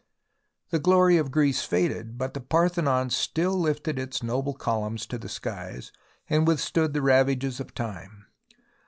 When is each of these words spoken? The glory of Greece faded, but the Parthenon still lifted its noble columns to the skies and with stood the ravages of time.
The 0.71 0.79
glory 0.79 1.17
of 1.17 1.29
Greece 1.29 1.61
faded, 1.63 2.17
but 2.17 2.33
the 2.33 2.41
Parthenon 2.41 3.11
still 3.11 3.53
lifted 3.53 3.99
its 3.99 4.23
noble 4.23 4.55
columns 4.55 5.05
to 5.05 5.19
the 5.19 5.29
skies 5.29 5.91
and 6.27 6.47
with 6.47 6.59
stood 6.59 6.93
the 6.93 7.03
ravages 7.03 7.59
of 7.59 7.75
time. 7.75 8.25